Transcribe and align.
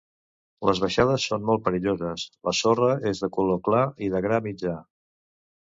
Les 0.69 0.79
baixades 0.85 1.25
són 1.33 1.45
molt 1.49 1.61
perilloses, 1.67 2.25
la 2.51 2.55
sorra 2.61 2.89
és 3.13 3.23
de 3.27 3.31
color 3.39 3.63
clar 3.71 3.85
i 4.09 4.13
de 4.17 4.25
gra 4.29 4.43
mitjà. 4.51 4.77